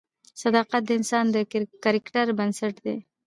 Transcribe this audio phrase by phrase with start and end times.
[0.41, 1.37] صداقت د انسان د
[1.83, 2.97] کرکټر بنسټ دی.